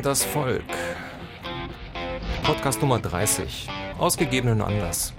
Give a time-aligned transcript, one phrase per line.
[0.00, 0.64] das Volk.
[2.44, 3.68] Podcast Nummer 30.
[3.98, 5.12] Ausgegebenen Anlass.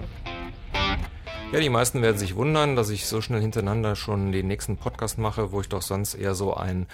[1.52, 5.18] Ja, die meisten werden sich wundern, dass ich so schnell hintereinander schon den nächsten Podcast
[5.18, 6.88] mache, wo ich doch sonst eher so ein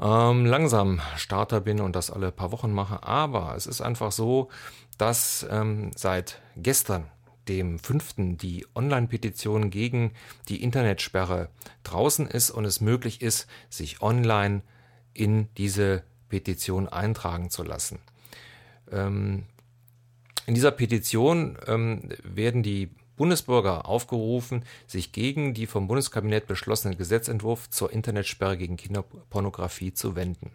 [0.00, 3.02] ähm, langsam Starter bin und das alle paar Wochen mache.
[3.02, 4.48] Aber es ist einfach so,
[4.96, 7.08] dass ähm, seit gestern
[7.48, 8.36] dem 5.
[8.36, 10.12] die Online-Petition gegen
[10.48, 11.48] die Internetsperre
[11.82, 14.62] draußen ist und es möglich ist, sich online
[15.14, 17.98] in diese Petition eintragen zu lassen.
[18.90, 19.44] Ähm,
[20.46, 27.68] in dieser Petition ähm, werden die Bundesbürger aufgerufen, sich gegen die vom Bundeskabinett beschlossenen Gesetzentwurf
[27.68, 30.52] zur Internetsperre gegen Kinderpornografie zu wenden.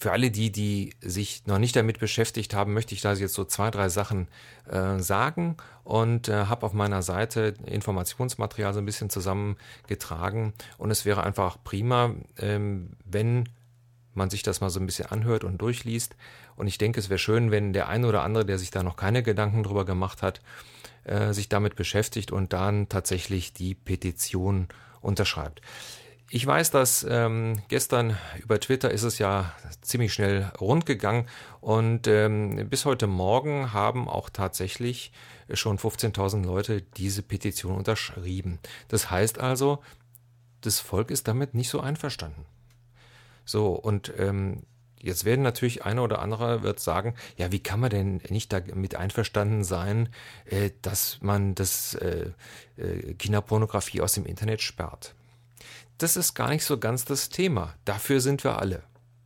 [0.00, 3.44] Für alle die, die sich noch nicht damit beschäftigt haben, möchte ich da jetzt so
[3.44, 4.28] zwei, drei Sachen
[4.68, 10.52] äh, sagen und äh, habe auf meiner Seite Informationsmaterial so ein bisschen zusammengetragen.
[10.76, 13.48] Und es wäre einfach prima, ähm, wenn
[14.14, 16.16] man sich das mal so ein bisschen anhört und durchliest.
[16.56, 18.96] Und ich denke, es wäre schön, wenn der eine oder andere, der sich da noch
[18.96, 20.40] keine Gedanken drüber gemacht hat,
[21.04, 24.68] äh, sich damit beschäftigt und dann tatsächlich die Petition
[25.00, 25.60] unterschreibt.
[26.30, 31.26] Ich weiß, dass ähm, gestern über Twitter ist es ja ziemlich schnell rund gegangen
[31.62, 35.10] und ähm, bis heute Morgen haben auch tatsächlich
[35.54, 38.58] schon 15.000 Leute diese Petition unterschrieben.
[38.88, 39.78] Das heißt also,
[40.60, 42.44] das Volk ist damit nicht so einverstanden.
[43.48, 44.62] So, und ähm,
[45.00, 48.96] Jetzt werden natürlich einer oder andere wird sagen, ja, wie kann man denn nicht damit
[48.96, 50.08] einverstanden sein,
[50.46, 52.32] äh, dass man das äh,
[52.76, 55.14] äh, Kinderpornografie aus dem Internet sperrt?
[55.98, 57.74] das ist gar nicht so ganz das Thema.
[57.84, 58.82] Dafür sind wir alle.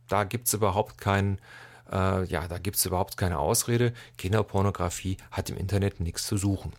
[0.07, 1.39] Da gibt's überhaupt keinen,
[1.91, 3.93] äh, ja, da gibt's überhaupt keine Ausrede.
[4.17, 6.73] Kinderpornografie hat im Internet nichts zu suchen.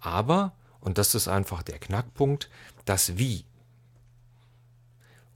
[0.00, 2.48] Aber, und das ist einfach der Knackpunkt,
[2.86, 3.44] das Wie.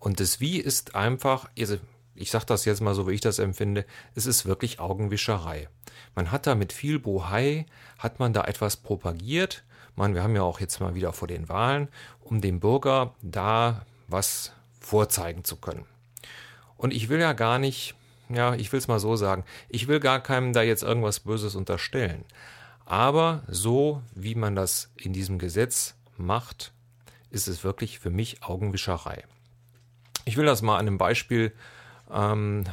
[0.02, 1.76] Und das Wie ist einfach, also
[2.14, 5.68] ich sage das jetzt mal so, wie ich das empfinde, es ist wirklich Augenwischerei.
[6.14, 7.66] Man hat da mit viel Bohai,
[7.98, 9.64] hat man da etwas propagiert
[9.96, 11.88] man, wir haben ja auch jetzt mal wieder vor den Wahlen,
[12.20, 15.84] um dem Bürger da was vorzeigen zu können.
[16.76, 17.94] Und ich will ja gar nicht,
[18.28, 21.54] ja, ich will es mal so sagen, ich will gar keinem da jetzt irgendwas Böses
[21.54, 22.24] unterstellen.
[22.84, 26.72] Aber so, wie man das in diesem Gesetz macht,
[27.30, 29.24] ist es wirklich für mich Augenwischerei.
[30.24, 31.52] Ich will das mal an einem Beispiel
[32.12, 32.64] ähm,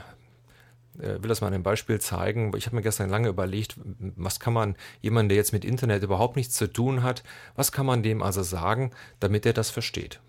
[1.00, 2.52] äh, will das mal an einem Beispiel zeigen.
[2.58, 3.76] Ich habe mir gestern lange überlegt,
[4.16, 7.24] was kann man jemandem, der jetzt mit Internet überhaupt nichts zu tun hat,
[7.56, 10.20] was kann man dem also sagen, damit er das versteht.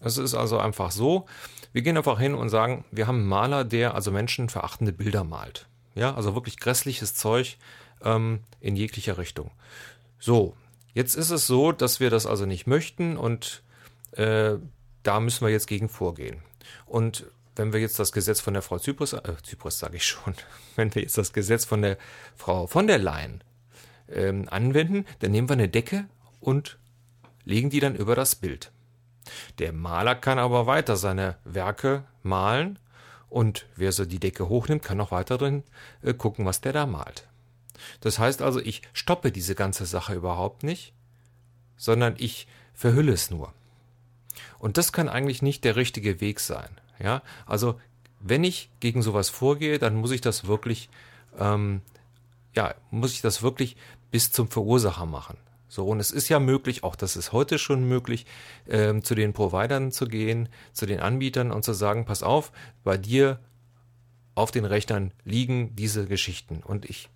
[0.00, 1.26] Es ist also einfach so,
[1.72, 5.66] wir gehen einfach hin und sagen, wir haben einen Maler, der also menschenverachtende Bilder malt.
[5.94, 7.56] Ja, also wirklich grässliches Zeug
[8.02, 9.50] ähm, in jeglicher Richtung.
[10.18, 10.54] So,
[10.92, 13.62] jetzt ist es so, dass wir das also nicht möchten und
[14.12, 14.54] äh,
[15.02, 16.42] da müssen wir jetzt gegen vorgehen.
[16.86, 17.26] Und
[17.56, 20.34] wenn wir jetzt das Gesetz von der Frau Zypris, äh, Zypris sage ich schon,
[20.76, 21.98] wenn wir jetzt das Gesetz von der
[22.36, 23.42] Frau von der Leyen
[24.08, 26.06] ähm, anwenden, dann nehmen wir eine Decke
[26.40, 26.78] und
[27.44, 28.72] legen die dann über das Bild.
[29.58, 32.78] Der Maler kann aber weiter seine Werke malen
[33.28, 35.64] und wer so die Decke hochnimmt, kann auch weiter drin
[36.02, 37.26] äh, gucken, was der da malt.
[38.00, 40.92] Das heißt also, ich stoppe diese ganze Sache überhaupt nicht,
[41.76, 43.52] sondern ich verhülle es nur.
[44.58, 46.68] Und das kann eigentlich nicht der richtige Weg sein.
[46.98, 47.78] Ja, also
[48.20, 50.88] wenn ich gegen sowas vorgehe, dann muss ich das wirklich,
[51.38, 51.82] ähm,
[52.54, 53.76] ja, muss ich das wirklich
[54.10, 55.36] bis zum Verursacher machen.
[55.68, 58.26] So, und es ist ja möglich, auch das ist heute schon möglich,
[58.68, 62.52] ähm, zu den Providern zu gehen, zu den Anbietern und zu sagen, pass auf,
[62.84, 63.40] bei dir
[64.36, 66.62] auf den Rechnern liegen diese Geschichten.
[66.62, 67.08] Und ich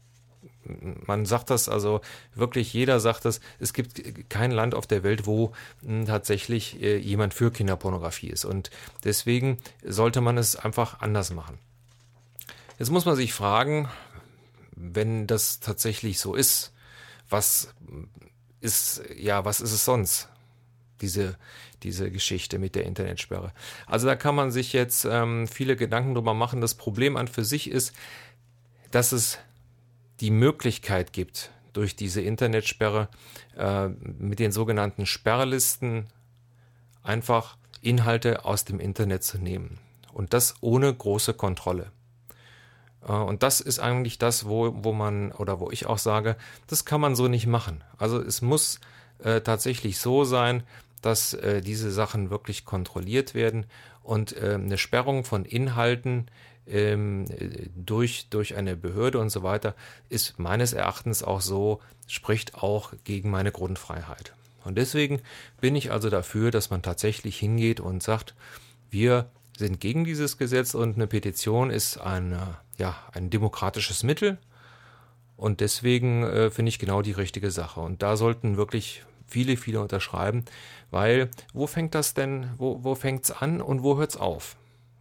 [1.07, 2.01] man sagt das also
[2.35, 6.97] wirklich, jeder sagt das, es gibt kein Land auf der Welt, wo hm, tatsächlich äh,
[6.97, 8.45] jemand für Kinderpornografie ist.
[8.45, 8.71] Und
[9.05, 11.59] deswegen sollte man es einfach anders machen.
[12.79, 13.89] Jetzt muss man sich fragen,
[14.77, 16.73] wenn das tatsächlich so ist,
[17.29, 17.75] was
[18.61, 20.29] ist, ja, was ist es sonst?
[21.01, 21.37] Diese,
[21.83, 23.53] diese Geschichte mit der Internetsperre.
[23.87, 26.61] Also da kann man sich jetzt ähm, viele Gedanken drüber machen.
[26.61, 27.93] Das Problem an für sich ist,
[28.91, 29.39] dass es
[30.21, 33.09] die Möglichkeit gibt, durch diese Internetsperre
[33.57, 36.07] äh, mit den sogenannten Sperrlisten
[37.03, 39.79] einfach Inhalte aus dem Internet zu nehmen.
[40.13, 41.93] Und das ohne große Kontrolle.
[43.07, 46.37] Äh, und das ist eigentlich das, wo, wo man oder wo ich auch sage,
[46.67, 47.85] das kann man so nicht machen.
[47.97, 48.81] Also es muss
[49.19, 50.63] äh, tatsächlich so sein,
[51.03, 53.67] dass äh, diese Sachen wirklich kontrolliert werden
[54.03, 56.27] und äh, eine Sperrung von Inhalten
[56.71, 57.27] ähm,
[57.77, 59.75] durch, durch eine Behörde und so weiter,
[60.09, 64.35] ist meines Erachtens auch so, spricht auch gegen meine Grundfreiheit.
[64.65, 65.21] Und deswegen
[65.61, 68.35] bin ich also dafür, dass man tatsächlich hingeht und sagt,
[68.91, 72.39] wir sind gegen dieses Gesetz und eine Petition ist ein,
[72.77, 74.39] ja, ein demokratisches Mittel.
[75.37, 77.81] Und deswegen äh, finde ich genau die richtige Sache.
[77.81, 80.45] Und da sollten wirklich viele, viele unterschreiben,
[80.91, 84.57] weil wo fängt das denn, wo, wo es an und wo hört es auf?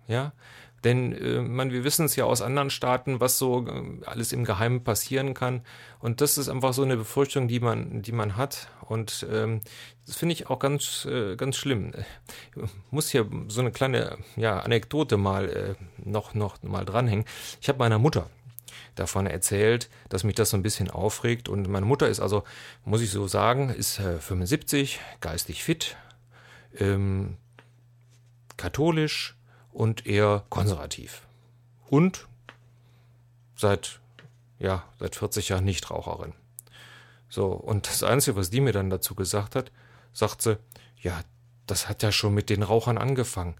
[0.07, 0.33] Ja,
[0.83, 4.45] denn äh, man, wir wissen es ja aus anderen Staaten, was so äh, alles im
[4.45, 5.61] Geheimen passieren kann.
[5.99, 8.69] Und das ist einfach so eine Befürchtung, die man, die man hat.
[8.81, 9.61] Und ähm,
[10.05, 11.91] das finde ich auch ganz, äh, ganz schlimm.
[12.55, 17.25] Ich muss hier so eine kleine ja, Anekdote mal äh, noch, noch mal dranhängen.
[17.59, 18.29] Ich habe meiner Mutter
[18.95, 21.49] davon erzählt, dass mich das so ein bisschen aufregt.
[21.49, 22.43] Und meine Mutter ist also,
[22.85, 25.97] muss ich so sagen, ist äh, 75, geistig fit,
[26.77, 27.37] ähm,
[28.57, 29.36] katholisch,
[29.77, 31.27] und eher konservativ.
[31.87, 32.27] Und
[33.55, 33.99] seit,
[34.57, 36.33] ja, seit 40 Jahren Nichtraucherin.
[37.29, 39.71] So, und das Einzige, was die mir dann dazu gesagt hat,
[40.13, 40.57] sagt sie,
[40.99, 41.21] ja,
[41.67, 43.53] das hat ja schon mit den Rauchern angefangen.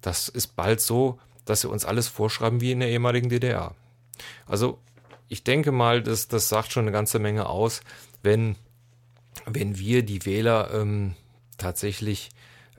[0.00, 3.74] Das ist bald so, dass sie uns alles vorschreiben wie in der ehemaligen DDR.
[4.46, 4.78] Also,
[5.28, 7.82] ich denke mal, das, das sagt schon eine ganze Menge aus,
[8.22, 8.56] wenn,
[9.44, 11.14] wenn wir die Wähler ähm,
[11.58, 12.30] tatsächlich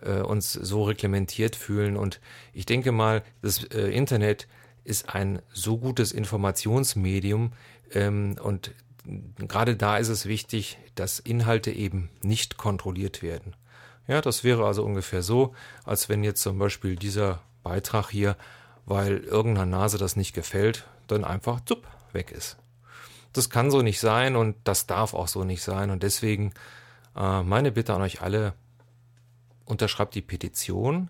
[0.03, 1.97] äh, uns so reglementiert fühlen.
[1.97, 2.19] Und
[2.53, 4.47] ich denke mal, das äh, Internet
[4.83, 7.51] ist ein so gutes Informationsmedium
[7.93, 8.71] ähm, und
[9.37, 13.55] gerade da ist es wichtig, dass Inhalte eben nicht kontrolliert werden.
[14.07, 15.53] Ja, das wäre also ungefähr so,
[15.85, 18.35] als wenn jetzt zum Beispiel dieser Beitrag hier,
[18.85, 22.57] weil irgendeiner Nase das nicht gefällt, dann einfach zup, weg ist.
[23.33, 25.91] Das kann so nicht sein und das darf auch so nicht sein.
[25.91, 26.53] Und deswegen
[27.15, 28.53] äh, meine Bitte an euch alle,
[29.69, 31.09] unterschreibt die Petition.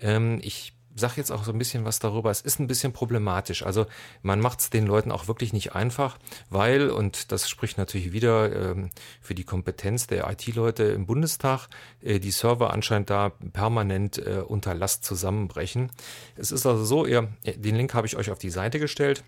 [0.00, 2.30] Ähm, ich sage jetzt auch so ein bisschen was darüber.
[2.30, 3.64] Es ist ein bisschen problematisch.
[3.64, 3.86] Also
[4.22, 6.18] man macht es den Leuten auch wirklich nicht einfach,
[6.48, 11.68] weil, und das spricht natürlich wieder ähm, für die Kompetenz der IT-Leute im Bundestag,
[12.02, 15.90] äh, die Server anscheinend da permanent äh, unter Last zusammenbrechen.
[16.36, 19.24] Es ist also so, ihr, den Link habe ich euch auf die Seite gestellt.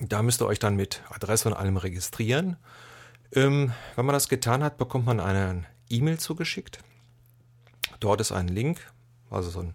[0.00, 2.56] Da müsst ihr euch dann mit Adresse und allem registrieren.
[3.32, 6.78] Ähm, wenn man das getan hat, bekommt man eine E-Mail zugeschickt.
[8.02, 8.80] Dort ist ein Link,
[9.30, 9.74] also so eine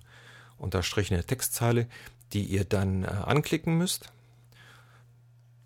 [0.57, 1.88] unterstrichene Textzeile,
[2.33, 4.12] die ihr dann äh, anklicken müsst.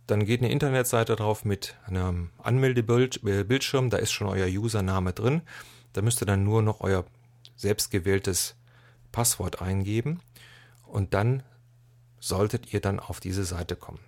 [0.05, 5.41] Dann geht eine Internetseite drauf mit einem Anmeldebildschirm, da ist schon euer Username drin.
[5.93, 7.05] Da müsst ihr dann nur noch euer
[7.55, 8.55] selbstgewähltes
[9.11, 10.21] Passwort eingeben
[10.85, 11.43] und dann
[12.19, 13.99] solltet ihr dann auf diese Seite kommen.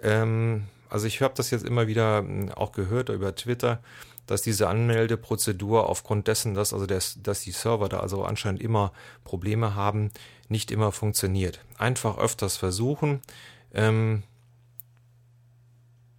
[0.00, 3.80] Ähm, also ich habe das jetzt immer wieder hm, auch gehört über Twitter,
[4.28, 8.92] dass diese Anmeldeprozedur aufgrund dessen, dass also das, dass die Server da also anscheinend immer
[9.24, 10.10] Probleme haben,
[10.48, 11.64] nicht immer funktioniert.
[11.78, 13.22] Einfach öfters versuchen,
[13.72, 14.22] ähm,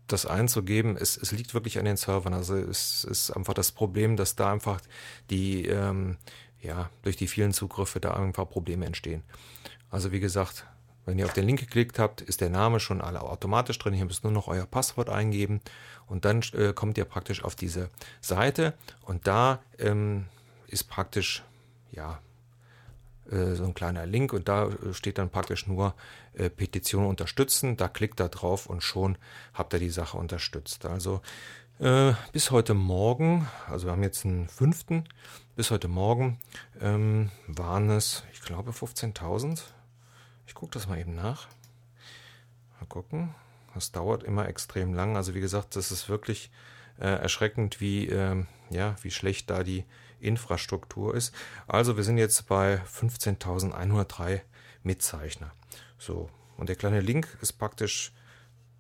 [0.08, 0.98] das einzugeben.
[0.98, 2.34] Es, es liegt wirklich an den Servern.
[2.34, 4.82] Also es ist einfach das Problem, dass da einfach
[5.30, 6.18] die ähm,
[6.62, 9.24] ja durch die vielen Zugriffe da einfach Probleme entstehen.
[9.92, 10.66] Also wie gesagt,
[11.06, 13.94] wenn ihr auf den Link geklickt habt, ist der Name schon alle automatisch drin.
[13.94, 15.62] Ihr müsst nur noch euer Passwort eingeben
[16.08, 17.90] und dann äh, kommt ihr praktisch auf diese
[18.22, 20.26] Seite und da ähm,
[20.68, 21.44] ist praktisch
[21.92, 22.20] ja
[23.32, 25.94] äh, so ein kleiner Link und da äh, steht dann praktisch nur
[26.34, 27.78] äh, Petition unterstützen.
[27.78, 29.18] Da klickt ihr drauf und schon
[29.54, 30.86] habt ihr die Sache unterstützt.
[30.86, 31.22] Also
[31.80, 35.06] äh, bis heute Morgen, also wir haben jetzt einen fünften,
[35.56, 36.40] bis heute Morgen
[36.82, 39.62] ähm, waren es, ich glaube, 15.000
[40.50, 41.48] ich gucke das mal eben nach.
[42.80, 43.36] Mal gucken.
[43.76, 45.16] Das dauert immer extrem lang.
[45.16, 46.50] Also wie gesagt, das ist wirklich
[47.00, 49.86] äh, erschreckend, wie, äh, ja, wie schlecht da die
[50.20, 51.36] Infrastruktur ist.
[51.68, 54.42] Also wir sind jetzt bei 15.103
[54.82, 55.52] Mitzeichner.
[56.00, 58.12] So, und der kleine Link ist praktisch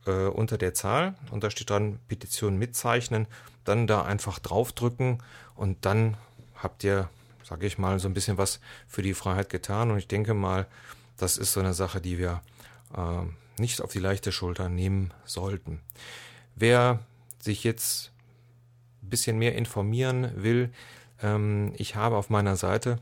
[0.07, 3.27] äh, unter der Zahl und da steht dran Petition mitzeichnen.
[3.63, 5.21] Dann da einfach draufdrücken
[5.53, 6.17] und dann
[6.55, 7.09] habt ihr,
[7.43, 9.91] sage ich mal, so ein bisschen was für die Freiheit getan.
[9.91, 10.65] Und ich denke mal,
[11.19, 12.41] das ist so eine Sache, die wir
[12.95, 15.81] äh, nicht auf die leichte Schulter nehmen sollten.
[16.55, 16.99] Wer
[17.39, 18.11] sich jetzt
[19.03, 20.71] ein bisschen mehr informieren will,
[21.21, 22.99] ähm, ich habe auf meiner Seite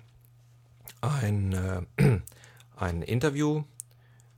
[1.02, 1.54] ein,
[1.98, 2.20] äh,
[2.76, 3.64] ein Interview,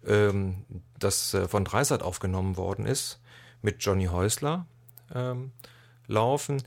[0.05, 0.65] ähm,
[0.97, 3.19] das äh, von Dreisat aufgenommen worden ist,
[3.61, 4.65] mit Johnny Häusler
[5.13, 5.51] ähm,
[6.07, 6.63] laufen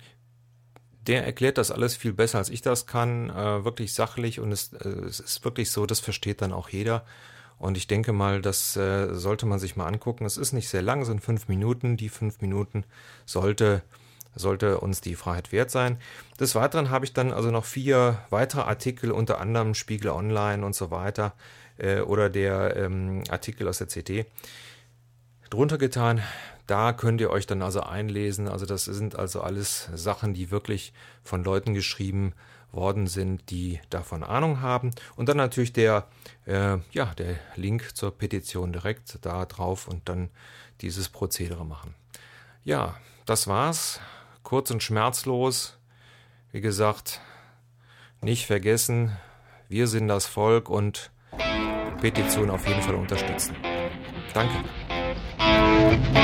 [1.07, 4.73] der erklärt das alles viel besser, als ich das kann, äh, wirklich sachlich und es,
[4.73, 7.05] äh, es ist wirklich so, das versteht dann auch jeder.
[7.59, 10.25] Und ich denke mal, das äh, sollte man sich mal angucken.
[10.25, 11.97] Es ist nicht sehr lang, sind fünf Minuten.
[11.97, 12.85] Die fünf Minuten
[13.25, 13.83] sollte,
[14.35, 15.99] sollte uns die Freiheit wert sein.
[16.41, 20.75] Des Weiteren habe ich dann also noch vier weitere Artikel, unter anderem Spiegel Online und
[20.75, 21.35] so weiter,
[21.79, 24.27] äh, oder der ähm, Artikel aus der CT
[25.53, 26.23] drunter getan.
[26.67, 28.49] Da könnt ihr euch dann also einlesen.
[28.49, 30.93] Also das sind also alles Sachen, die wirklich
[31.23, 32.33] von Leuten geschrieben
[32.71, 34.93] worden sind, die davon Ahnung haben.
[35.15, 36.07] Und dann natürlich der,
[36.47, 40.31] äh, ja, der Link zur Petition direkt da drauf und dann
[40.81, 41.95] dieses Prozedere machen.
[42.65, 44.01] Ja, das war's.
[44.43, 45.77] Kurz und schmerzlos.
[46.51, 47.21] Wie gesagt,
[48.21, 49.17] nicht vergessen,
[49.69, 51.11] wir sind das Volk und
[52.01, 53.57] Petition auf jeden Fall unterstützen.
[54.35, 54.65] Danke.
[55.93, 56.17] Thank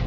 [0.00, 0.05] you.